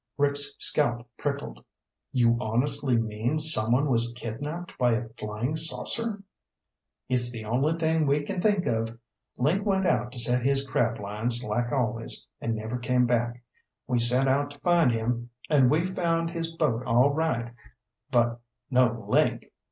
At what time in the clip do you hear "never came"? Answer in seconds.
12.55-13.07